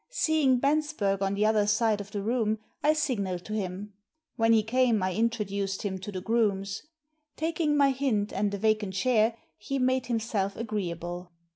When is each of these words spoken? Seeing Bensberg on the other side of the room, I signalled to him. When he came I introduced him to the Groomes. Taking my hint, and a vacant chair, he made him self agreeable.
Seeing 0.09 0.57
Bensberg 0.57 1.21
on 1.21 1.35
the 1.35 1.45
other 1.45 1.67
side 1.67 2.01
of 2.01 2.09
the 2.09 2.23
room, 2.23 2.57
I 2.81 2.93
signalled 2.93 3.45
to 3.45 3.53
him. 3.53 3.93
When 4.35 4.51
he 4.51 4.63
came 4.63 5.03
I 5.03 5.13
introduced 5.13 5.83
him 5.83 5.99
to 5.99 6.11
the 6.11 6.21
Groomes. 6.23 6.81
Taking 7.37 7.77
my 7.77 7.91
hint, 7.91 8.33
and 8.33 8.51
a 8.51 8.57
vacant 8.57 8.95
chair, 8.95 9.35
he 9.59 9.77
made 9.77 10.07
him 10.07 10.19
self 10.19 10.55
agreeable. 10.55 11.31